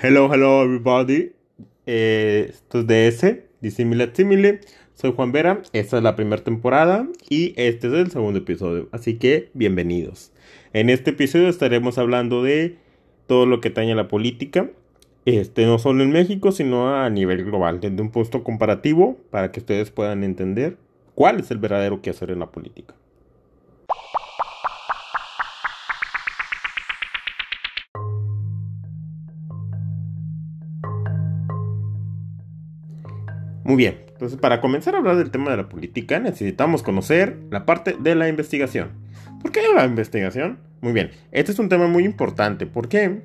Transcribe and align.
Hello, 0.00 0.32
hello 0.32 0.62
everybody. 0.62 1.32
Eh, 1.84 2.50
esto 2.50 2.78
es 2.78 2.86
DS, 2.86 3.40
Dissimile 3.60 4.08
Simile. 4.14 4.60
Soy 4.94 5.12
Juan 5.12 5.32
Vera, 5.32 5.60
esta 5.72 5.96
es 5.96 6.04
la 6.04 6.14
primera 6.14 6.44
temporada 6.44 7.08
y 7.28 7.52
este 7.56 7.88
es 7.88 7.94
el 7.94 8.10
segundo 8.12 8.38
episodio, 8.38 8.88
así 8.92 9.14
que 9.18 9.50
bienvenidos. 9.54 10.30
En 10.72 10.88
este 10.88 11.10
episodio 11.10 11.48
estaremos 11.48 11.98
hablando 11.98 12.44
de 12.44 12.76
todo 13.26 13.44
lo 13.44 13.60
que 13.60 13.70
atañe 13.70 13.90
a 13.90 13.96
la 13.96 14.06
política, 14.06 14.70
este, 15.24 15.66
no 15.66 15.80
solo 15.80 16.04
en 16.04 16.12
México, 16.12 16.52
sino 16.52 16.94
a 16.94 17.10
nivel 17.10 17.44
global, 17.44 17.80
desde 17.80 18.00
un 18.00 18.12
puesto 18.12 18.44
comparativo 18.44 19.18
para 19.30 19.50
que 19.50 19.58
ustedes 19.58 19.90
puedan 19.90 20.22
entender 20.22 20.76
cuál 21.16 21.40
es 21.40 21.50
el 21.50 21.58
verdadero 21.58 22.02
quehacer 22.02 22.30
en 22.30 22.38
la 22.38 22.52
política. 22.52 22.94
Muy 33.68 33.76
bien, 33.76 33.98
entonces 34.08 34.38
para 34.38 34.62
comenzar 34.62 34.94
a 34.94 34.98
hablar 34.98 35.16
del 35.16 35.30
tema 35.30 35.50
de 35.50 35.58
la 35.58 35.68
política 35.68 36.18
necesitamos 36.20 36.82
conocer 36.82 37.36
la 37.50 37.66
parte 37.66 37.96
de 38.00 38.14
la 38.14 38.26
investigación. 38.26 38.92
¿Por 39.42 39.52
qué 39.52 39.60
la 39.76 39.84
investigación? 39.84 40.58
Muy 40.80 40.94
bien, 40.94 41.10
este 41.32 41.52
es 41.52 41.58
un 41.58 41.68
tema 41.68 41.86
muy 41.86 42.04
importante 42.04 42.64
porque, 42.64 43.20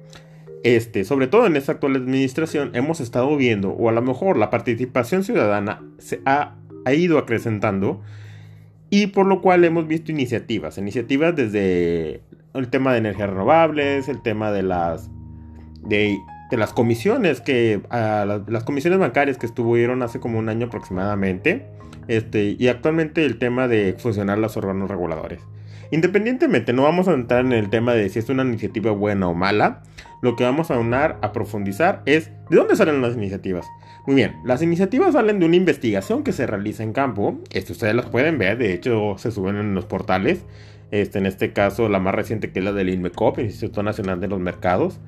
este, 0.64 1.06
sobre 1.06 1.28
todo 1.28 1.46
en 1.48 1.56
esta 1.56 1.72
actual 1.72 1.96
administración, 1.96 2.72
hemos 2.74 3.00
estado 3.00 3.38
viendo, 3.38 3.70
o 3.70 3.88
a 3.88 3.94
lo 3.94 4.02
mejor 4.02 4.36
la 4.36 4.50
participación 4.50 5.24
ciudadana 5.24 5.82
se 5.98 6.20
ha, 6.26 6.58
ha 6.84 6.94
ido 6.94 7.20
acrecentando, 7.20 8.02
y 8.90 9.08
por 9.08 9.26
lo 9.26 9.42
cual 9.42 9.64
hemos 9.64 9.88
visto 9.88 10.12
iniciativas, 10.12 10.78
iniciativas 10.78 11.34
desde 11.38 12.20
el 12.54 12.68
tema 12.68 12.92
de 12.92 12.98
energías 12.98 13.30
renovables, 13.30 14.10
el 14.10 14.22
tema 14.22 14.52
de 14.52 14.64
las 14.64 15.10
de 15.88 16.18
de 16.54 16.58
las 16.58 16.72
comisiones 16.72 17.42
que 17.42 17.82
las, 17.90 18.64
comisiones 18.64 19.00
bancarias 19.00 19.40
que 19.40 19.48
estuvieron 19.48 20.04
hace 20.04 20.20
como 20.20 20.38
un 20.38 20.50
año 20.50 20.68
aproximadamente 20.68 21.66
este 22.08 22.56
y 22.60 22.68
actualmente 22.68 23.26
el 23.26 23.40
tema 23.40 23.68
de 23.68 23.96
funcionar 23.98 24.38
los 24.38 24.56
órganos 24.56 24.88
reguladores. 24.88 25.42
Independientemente 25.90 26.72
no 26.72 26.84
vamos 26.84 27.08
a 27.08 27.14
entrar 27.14 27.44
en 27.44 27.54
el 27.54 27.72
tema 27.72 27.96
de 27.96 28.08
si 28.08 28.20
es 28.20 28.30
una 28.30 28.44
iniciativa 28.44 28.92
buena 28.92 29.30
o 29.30 29.34
mala. 29.34 29.82
Lo 30.22 30.36
que 30.36 30.44
vamos 30.44 30.70
a 30.70 30.78
unar 30.78 31.18
a 31.24 31.32
profundizar 31.32 32.04
es 32.06 32.30
de 32.52 32.56
dónde 32.56 32.76
salen 32.76 33.02
las 33.02 33.16
iniciativas. 33.16 33.66
Muy 34.06 34.16
bien 34.16 34.36
las 34.46 34.62
iniciativas 34.62 35.14
salen 35.14 35.40
de 35.40 35.48
una 35.48 35.56
investigación 35.56 36.24
que 36.24 36.34
se 36.34 36.46
realiza 36.46 36.84
en 36.84 36.94
campo. 36.94 37.40
Esto 37.52 37.74
ustedes 37.74 37.96
las 37.96 38.06
pueden 38.06 38.38
ver 38.38 38.60
de 38.60 38.74
hecho 38.74 39.16
se 39.18 39.32
suben 39.32 39.56
en 39.56 39.74
los 39.74 39.86
portales. 39.86 40.46
Este, 40.92 41.18
en 41.18 41.26
este 41.26 41.52
caso 41.52 41.90
la 41.90 41.98
más 41.98 42.14
reciente 42.14 42.52
que 42.52 42.60
es 42.60 42.66
la 42.66 42.74
del 42.74 42.90
INMECOP, 42.90 43.40
Instituto 43.40 43.82
Nacional 43.82 44.20
de 44.20 44.28
los 44.28 44.40
Mercados, 44.40 45.00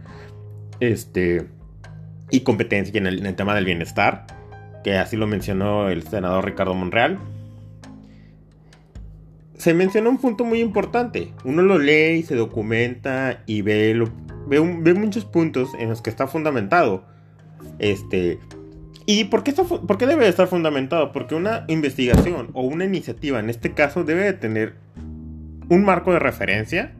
este, 0.79 1.47
y 2.31 2.41
competencia 2.41 2.97
en 2.97 3.07
el, 3.07 3.35
tema 3.35 3.55
del 3.55 3.65
bienestar, 3.65 4.27
que 4.83 4.97
así 4.97 5.17
lo 5.17 5.27
mencionó 5.27 5.89
el 5.89 6.03
senador 6.03 6.45
Ricardo 6.45 6.73
Monreal. 6.73 7.19
Se 9.57 9.73
menciona 9.73 10.09
un 10.09 10.17
punto 10.17 10.43
muy 10.43 10.59
importante. 10.59 11.31
Uno 11.43 11.61
lo 11.61 11.79
lee 11.79 12.17
y 12.19 12.23
se 12.23 12.35
documenta 12.35 13.41
y 13.45 13.61
ve, 13.61 14.07
ve, 14.47 14.93
muchos 14.93 15.25
puntos 15.25 15.69
en 15.79 15.89
los 15.89 16.01
que 16.01 16.09
está 16.09 16.27
fundamentado. 16.27 17.05
Este, 17.79 18.39
¿Y 19.05 19.25
por 19.25 19.43
qué, 19.43 19.53
por 19.53 19.97
qué 19.97 20.07
debe 20.07 20.27
estar 20.27 20.47
fundamentado? 20.47 21.11
Porque 21.11 21.35
una 21.35 21.65
investigación 21.67 22.49
o 22.53 22.63
una 22.63 22.85
iniciativa, 22.85 23.39
en 23.39 23.49
este 23.49 23.73
caso, 23.73 24.03
debe 24.03 24.23
de 24.23 24.33
tener 24.33 24.75
un 25.69 25.83
marco 25.83 26.11
de 26.11 26.19
referencia 26.19 26.93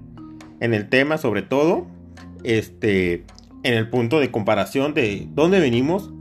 en 0.60 0.74
el 0.74 0.90
tema, 0.90 1.18
sobre 1.18 1.42
todo, 1.42 1.88
este, 2.44 3.24
en 3.66 3.74
el 3.74 3.90
punto 3.90 4.20
de 4.20 4.30
comparación 4.30 4.94
de 4.94 5.28
dónde 5.34 5.60
venimos, 5.60 6.12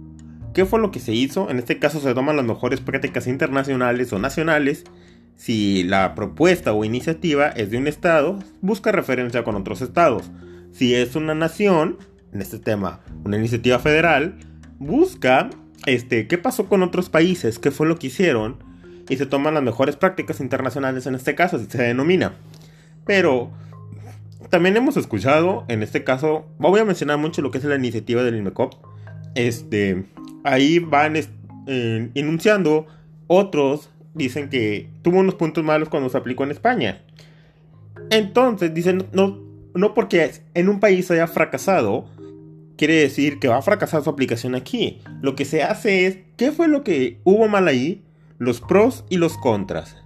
qué 0.54 0.64
fue 0.64 0.80
lo 0.80 0.90
que 0.90 0.98
se 0.98 1.12
hizo. 1.12 1.50
En 1.50 1.58
este 1.58 1.78
caso 1.78 2.00
se 2.00 2.14
toman 2.14 2.36
las 2.36 2.46
mejores 2.46 2.80
prácticas 2.80 3.26
internacionales 3.26 4.12
o 4.14 4.18
nacionales. 4.18 4.84
Si 5.36 5.82
la 5.82 6.14
propuesta 6.14 6.72
o 6.72 6.86
iniciativa 6.86 7.48
es 7.48 7.70
de 7.70 7.76
un 7.76 7.86
estado, 7.86 8.38
busca 8.62 8.92
referencia 8.92 9.44
con 9.44 9.56
otros 9.56 9.82
estados. 9.82 10.30
Si 10.72 10.94
es 10.94 11.16
una 11.16 11.34
nación, 11.34 11.98
en 12.32 12.40
este 12.40 12.58
tema, 12.58 13.00
una 13.24 13.36
iniciativa 13.36 13.78
federal, 13.78 14.36
busca 14.78 15.50
este, 15.84 16.26
qué 16.26 16.38
pasó 16.38 16.66
con 16.66 16.82
otros 16.82 17.10
países, 17.10 17.58
qué 17.58 17.70
fue 17.70 17.86
lo 17.86 17.98
que 17.98 18.06
hicieron, 18.06 18.56
y 19.10 19.18
se 19.18 19.26
toman 19.26 19.52
las 19.52 19.62
mejores 19.62 19.96
prácticas 19.96 20.40
internacionales 20.40 21.04
en 21.06 21.14
este 21.14 21.34
caso, 21.34 21.58
se 21.58 21.82
denomina. 21.82 22.32
Pero 23.04 23.52
también 24.54 24.76
hemos 24.76 24.96
escuchado, 24.96 25.64
en 25.66 25.82
este 25.82 26.04
caso, 26.04 26.46
voy 26.58 26.78
a 26.78 26.84
mencionar 26.84 27.18
mucho 27.18 27.42
lo 27.42 27.50
que 27.50 27.58
es 27.58 27.64
la 27.64 27.74
iniciativa 27.74 28.22
del 28.22 28.36
INMECOP. 28.36 28.74
Este, 29.34 30.04
ahí 30.44 30.78
van 30.78 31.16
eh, 31.16 32.10
enunciando, 32.14 32.86
otros 33.26 33.90
dicen 34.14 34.50
que 34.50 34.90
tuvo 35.02 35.18
unos 35.18 35.34
puntos 35.34 35.64
malos 35.64 35.88
cuando 35.88 36.08
se 36.08 36.18
aplicó 36.18 36.44
en 36.44 36.52
España. 36.52 37.02
Entonces, 38.10 38.72
dicen, 38.72 39.06
no, 39.12 39.40
no 39.74 39.92
porque 39.92 40.30
en 40.54 40.68
un 40.68 40.78
país 40.78 41.10
haya 41.10 41.26
fracasado, 41.26 42.04
quiere 42.78 42.94
decir 42.94 43.40
que 43.40 43.48
va 43.48 43.56
a 43.56 43.62
fracasar 43.62 44.04
su 44.04 44.10
aplicación 44.10 44.54
aquí. 44.54 45.00
Lo 45.20 45.34
que 45.34 45.46
se 45.46 45.64
hace 45.64 46.06
es, 46.06 46.18
¿qué 46.36 46.52
fue 46.52 46.68
lo 46.68 46.84
que 46.84 47.18
hubo 47.24 47.48
mal 47.48 47.66
ahí? 47.66 48.04
Los 48.38 48.60
pros 48.60 49.04
y 49.08 49.16
los 49.16 49.36
contras. 49.36 49.96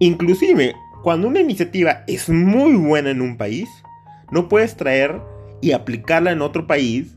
Inclusive, 0.00 0.74
cuando 1.02 1.28
una 1.28 1.40
iniciativa 1.40 2.04
es 2.06 2.28
muy 2.28 2.74
buena 2.74 3.10
en 3.10 3.22
un 3.22 3.36
país, 3.36 3.68
no 4.30 4.48
puedes 4.48 4.76
traer 4.76 5.20
y 5.60 5.72
aplicarla 5.72 6.32
en 6.32 6.42
otro 6.42 6.66
país 6.66 7.16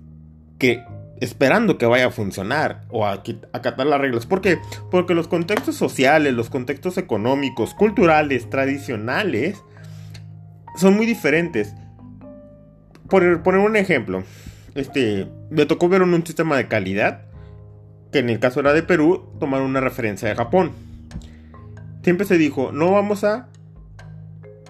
que 0.57 0.83
esperando 1.19 1.77
que 1.77 1.85
vaya 1.85 2.07
a 2.07 2.11
funcionar 2.11 2.81
o 2.89 3.05
a 3.05 3.23
acatar 3.53 3.85
las 3.85 4.01
reglas. 4.01 4.25
¿Por 4.25 4.41
qué? 4.41 4.59
Porque 4.91 5.13
los 5.13 5.27
contextos 5.27 5.75
sociales, 5.75 6.33
los 6.33 6.49
contextos 6.49 6.97
económicos, 6.97 7.73
culturales, 7.73 8.49
tradicionales, 8.49 9.61
son 10.75 10.95
muy 10.95 11.05
diferentes. 11.05 11.73
Por 13.09 13.43
poner 13.43 13.61
un 13.61 13.75
ejemplo, 13.75 14.23
este, 14.75 15.27
me 15.49 15.65
tocó 15.65 15.87
ver 15.87 16.01
un, 16.01 16.13
un 16.13 16.25
sistema 16.25 16.57
de 16.57 16.67
calidad, 16.67 17.21
que 18.11 18.19
en 18.19 18.29
el 18.29 18.39
caso 18.39 18.59
era 18.59 18.73
de 18.73 18.83
Perú, 18.83 19.29
tomar 19.39 19.61
una 19.61 19.79
referencia 19.79 20.27
de 20.27 20.35
Japón. 20.35 20.71
Siempre 22.03 22.25
se 22.25 22.37
dijo, 22.37 22.71
no 22.71 22.91
vamos 22.91 23.23
a 23.23 23.47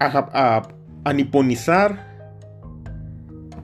a, 0.00 0.62
niponizar 1.14 2.14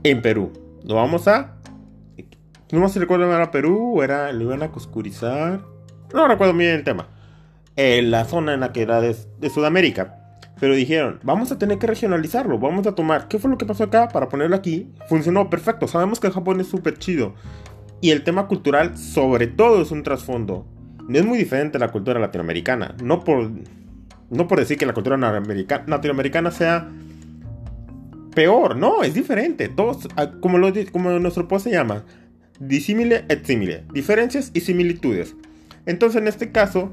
en 0.03 0.23
Perú. 0.23 0.53
Lo 0.85 0.95
vamos 0.95 1.29
a. 1.29 1.57
No 2.73 2.89
se 2.89 3.01
recuerdo 3.01 3.33
era 3.35 3.51
Perú 3.51 3.99
o 3.99 4.03
era. 4.03 4.33
Lo 4.33 4.43
iban 4.43 4.63
a 4.63 4.67
oscurizar. 4.67 5.61
No 6.15 6.29
recuerdo 6.29 6.55
bien 6.55 6.75
el 6.75 6.85
tema. 6.85 7.09
La 7.77 8.25
zona 8.25 8.55
en 8.55 8.61
la 8.61 8.73
que 8.73 8.83
era 8.83 9.01
de, 9.01 9.15
Sudamérica. 9.51 10.17
Pero 10.61 10.75
dijeron, 10.75 11.21
vamos 11.23 11.51
a 11.53 11.59
tener 11.59 11.79
que 11.79 11.87
regionalizarlo, 11.87 12.59
vamos 12.59 12.87
a 12.87 12.95
tomar, 12.95 13.29
¿qué 13.29 13.39
fue 13.39 13.51
lo 13.51 13.57
que 13.57 13.65
pasó 13.65 13.85
acá 13.85 14.09
para 14.09 14.29
ponerlo 14.29 14.55
aquí? 14.55 14.93
Funcionó 15.09 15.49
perfecto, 15.49 15.89
sabemos 15.89 16.21
que 16.21 16.31
Japón 16.31 16.61
es 16.61 16.67
súper 16.67 16.99
chido. 16.99 17.35
Y 18.03 18.11
el 18.11 18.25
tema 18.25 18.47
cultural, 18.47 18.99
sobre 18.99 19.47
todo, 19.47 19.81
es 19.81 19.91
un 19.91 20.03
trasfondo. 20.03 20.67
No 21.09 21.19
es 21.19 21.25
muy 21.25 21.39
diferente 21.39 21.79
a 21.79 21.81
la 21.81 21.89
cultura 21.89 22.21
latinoamericana. 22.21 22.95
No 23.03 23.25
por 23.25 23.51
no 24.31 24.49
por 24.49 24.59
decir 24.59 24.79
que 24.79 24.87
la 24.87 24.95
cultura 24.95 25.17
latinoamericana 25.17 26.51
sea 26.51 26.89
peor, 28.35 28.77
no, 28.77 29.03
es 29.03 29.15
diferente. 29.15 29.69
Todos, 29.69 30.09
ah, 30.17 30.31
como, 30.41 30.59
lo, 30.59 30.73
como 30.93 31.11
nuestro 31.19 31.49
post 31.49 31.65
se 31.65 31.73
llama, 31.73 32.05
disimile 32.61 33.25
et 33.29 33.45
simile, 33.45 33.85
diferencias 33.93 34.51
y 34.55 34.61
similitudes. 34.61 35.35
Entonces, 35.87 36.21
en 36.21 36.29
este 36.29 36.53
caso, 36.53 36.93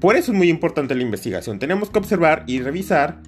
por 0.00 0.16
eso 0.16 0.32
es 0.32 0.38
muy 0.38 0.48
importante 0.48 0.94
la 0.94 1.02
investigación. 1.02 1.58
Tenemos 1.58 1.90
que 1.90 1.98
observar 1.98 2.44
y 2.46 2.60
revisar 2.60 3.20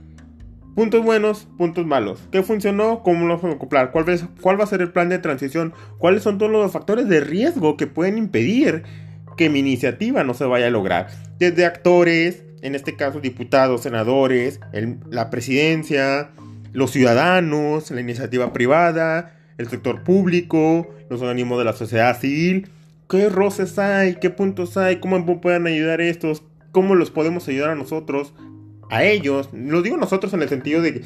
puntos 0.75 1.05
buenos, 1.05 1.47
puntos 1.59 1.87
malos. 1.87 2.21
¿Qué 2.33 2.43
funcionó? 2.43 3.03
¿Cómo 3.03 3.27
lo 3.27 3.37
vamos 3.37 3.53
a 3.53 3.57
acoplar? 3.57 3.93
¿Cuál, 3.93 4.07
¿Cuál 4.41 4.59
va 4.59 4.65
a 4.65 4.69
ser 4.69 4.81
el 4.81 4.91
plan 4.91 5.09
de 5.09 5.19
transición? 5.19 5.75
¿Cuáles 5.99 6.23
son 6.23 6.39
todos 6.39 6.51
los 6.51 6.73
factores 6.73 7.09
de 7.09 7.21
riesgo 7.21 7.77
que 7.77 7.87
pueden 7.87 8.19
impedir 8.19 8.83
que 9.37 9.51
mi 9.51 9.61
iniciativa 9.61 10.25
no 10.25 10.35
se 10.35 10.45
vaya 10.47 10.69
a 10.69 10.71
lograr? 10.71 11.09
Desde 11.39 11.67
actores, 11.67 12.43
en 12.63 12.77
este 12.77 12.97
caso 12.97 13.21
diputados, 13.21 13.83
senadores, 13.83 14.61
la 15.11 15.29
presidencia, 15.31 16.31
los 16.73 16.93
ciudadanos, 16.93 17.91
la 17.91 18.01
iniciativa 18.01 18.53
privada, 18.53 19.35
el 19.59 19.69
sector 19.69 20.05
público, 20.05 20.89
los 21.11 21.21
organismos 21.21 21.59
de 21.59 21.65
la 21.65 21.73
sociedad 21.75 22.19
civil. 22.19 22.69
¿Qué 23.09 23.29
roces 23.29 23.79
hay? 23.79 24.15
¿Qué 24.15 24.31
puntos 24.31 24.77
hay? 24.77 24.97
¿Cómo 24.97 25.41
pueden 25.41 25.67
ayudar 25.67 26.01
estos? 26.01 26.43
¿Cómo 26.71 26.95
los 26.95 27.11
podemos 27.11 27.47
ayudar 27.49 27.71
a 27.71 27.75
nosotros? 27.75 28.33
A 28.91 29.05
ellos. 29.05 29.51
Lo 29.53 29.83
digo 29.83 29.97
nosotros 29.97 30.33
en 30.33 30.43
el 30.43 30.49
sentido 30.49 30.81
de 30.81 31.05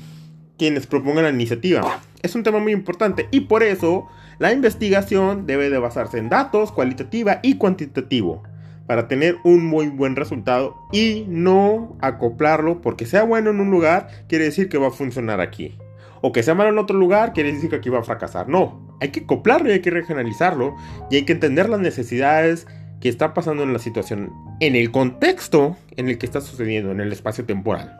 quienes 0.58 0.86
propongan 0.86 1.24
la 1.24 1.30
iniciativa. 1.30 2.00
Es 2.22 2.34
un 2.34 2.42
tema 2.42 2.58
muy 2.58 2.72
importante 2.72 3.28
y 3.30 3.40
por 3.40 3.62
eso 3.62 4.08
la 4.38 4.52
investigación 4.52 5.46
debe 5.46 5.70
de 5.70 5.78
basarse 5.78 6.18
en 6.18 6.28
datos, 6.28 6.70
cualitativa 6.70 7.40
y 7.42 7.56
cuantitativo 7.56 8.42
para 8.86 9.08
tener 9.08 9.36
un 9.44 9.64
muy 9.64 9.88
buen 9.88 10.16
resultado 10.16 10.76
y 10.92 11.24
no 11.28 11.96
acoplarlo 12.00 12.80
porque 12.80 13.06
sea 13.06 13.24
bueno 13.24 13.50
en 13.50 13.60
un 13.60 13.70
lugar 13.70 14.08
quiere 14.28 14.44
decir 14.44 14.68
que 14.68 14.78
va 14.78 14.88
a 14.88 14.92
funcionar 14.92 15.40
aquí. 15.40 15.76
O 16.22 16.32
que 16.32 16.42
sea 16.42 16.54
malo 16.54 16.70
en 16.70 16.78
otro 16.78 16.98
lugar 16.98 17.32
quiere 17.32 17.52
decir 17.52 17.70
que 17.70 17.76
aquí 17.76 17.88
va 17.88 18.00
a 18.00 18.04
fracasar. 18.04 18.48
No. 18.48 18.96
hay 19.00 19.10
que 19.10 19.20
acoplarlo 19.20 19.68
y 19.68 19.72
hay 19.72 19.80
que 19.80 19.90
regionalizarlo 19.90 20.74
y 21.10 21.16
hay 21.16 21.24
que 21.24 21.32
entender 21.32 21.68
las 21.68 21.80
necesidades 21.80 22.66
que 23.00 23.08
está 23.08 23.34
pasando 23.34 23.62
en 23.62 23.72
la 23.72 23.78
situación, 23.78 24.32
en 24.60 24.74
el 24.74 24.90
contexto 24.90 25.76
en 25.96 26.08
el 26.08 26.18
que 26.18 26.26
está 26.26 26.40
sucediendo, 26.40 26.90
en 26.92 27.00
el 27.00 27.12
espacio 27.12 27.44
temporal. 27.44 27.98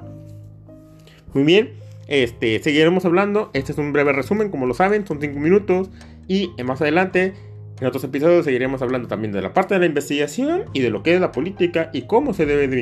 Muy 1.35 1.45
bien, 1.45 1.75
este, 2.09 2.63
seguiremos 2.63 3.05
hablando. 3.05 3.51
Este 3.53 3.73
es 3.73 3.79
un 3.79 3.93
breve 3.93 4.13
resumen, 4.13 4.51
como 4.51 4.67
lo 4.67 4.75
saben, 4.75 5.07
son 5.07 5.21
5 5.21 5.39
minutos. 5.39 5.91
Y 6.29 6.51
más 6.65 6.81
adelante, 6.81 7.35
en 7.81 7.87
otros 7.87 8.05
episodios, 8.05 8.45
seguiremos 8.47 8.81
hablando 8.81 9.07
también 9.07 9.33
de 9.33 9.43
la 9.43 9.53
parte 9.53 9.75
de 9.75 9.81
la 9.81 9.87
investigación 9.87 10.65
y 10.73 10.81
de 10.81 10.89
lo 10.89 11.03
que 11.03 11.15
es 11.15 11.21
la 11.21 11.31
política 11.31 11.91
y 11.93 12.03
cómo 12.03 12.33
se 12.33 12.47
debe 12.47 12.69
de 12.69 12.77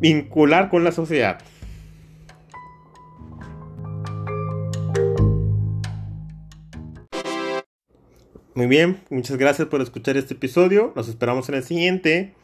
vincular, 0.00 0.68
con 0.70 0.82
la 0.82 0.90
sociedad. 0.90 1.38
Muy 8.54 8.66
bien, 8.66 8.98
muchas 9.08 9.36
gracias 9.36 9.68
por 9.68 9.80
escuchar 9.82 10.16
este 10.16 10.34
episodio. 10.34 10.92
Nos 10.96 11.08
esperamos 11.08 11.48
en 11.48 11.54
el 11.54 11.62
siguiente. 11.62 12.34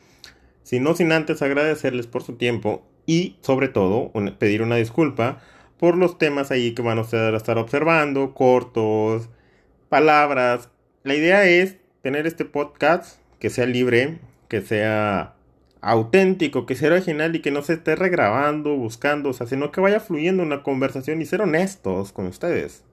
Si 0.62 0.78
no 0.78 0.94
sin 0.94 1.10
antes 1.10 1.42
agradecerles 1.42 2.06
por 2.06 2.22
su 2.22 2.36
tiempo 2.36 2.86
y 3.04 3.36
sobre 3.40 3.66
todo 3.66 4.12
pedir 4.38 4.62
una 4.62 4.76
disculpa 4.76 5.42
por 5.76 5.96
los 5.96 6.18
temas 6.18 6.52
ahí 6.52 6.72
que 6.72 6.82
van 6.82 6.98
a 6.98 7.02
estar 7.02 7.58
observando, 7.58 8.32
cortos, 8.32 9.28
palabras. 9.88 10.68
La 11.04 11.14
idea 11.14 11.44
es 11.44 11.76
tener 12.00 12.26
este 12.26 12.46
podcast 12.46 13.20
que 13.38 13.50
sea 13.50 13.66
libre, 13.66 14.20
que 14.48 14.62
sea 14.62 15.34
auténtico, 15.82 16.64
que 16.64 16.76
sea 16.76 16.92
original 16.92 17.36
y 17.36 17.40
que 17.40 17.50
no 17.50 17.60
se 17.60 17.74
esté 17.74 17.94
regrabando, 17.94 18.74
buscando, 18.74 19.28
o 19.28 19.32
sea, 19.34 19.46
sino 19.46 19.70
que 19.70 19.82
vaya 19.82 20.00
fluyendo 20.00 20.42
una 20.42 20.62
conversación 20.62 21.20
y 21.20 21.26
ser 21.26 21.42
honestos 21.42 22.12
con 22.12 22.26
ustedes. 22.26 22.84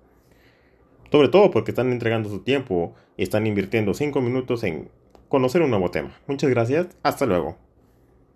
Sobre 1.09 1.29
todo 1.29 1.51
porque 1.51 1.71
están 1.71 1.93
entregando 1.93 2.27
su 2.27 2.39
tiempo 2.39 2.93
y 3.15 3.23
están 3.23 3.47
invirtiendo 3.47 3.93
5 3.93 4.19
minutos 4.19 4.65
en 4.65 4.89
conocer 5.29 5.61
un 5.61 5.69
nuevo 5.69 5.89
tema. 5.89 6.19
Muchas 6.27 6.49
gracias, 6.49 6.87
hasta 7.03 7.25
luego. 7.25 7.57